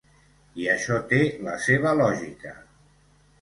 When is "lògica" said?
2.01-2.55